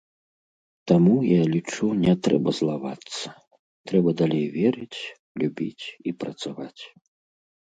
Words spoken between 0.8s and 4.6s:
Таму, я лічу, не трэба злавацца, трэба далей